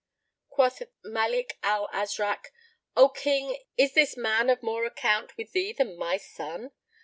[0.49, 2.47] Quoth the Malik al Azrak,
[2.97, 6.71] "O King, is this man of more account with thee than my son?"